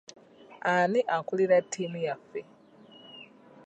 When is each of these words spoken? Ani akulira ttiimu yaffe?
Ani 0.71 0.99
akulira 1.15 1.57
ttiimu 1.63 1.97
yaffe? 2.05 2.41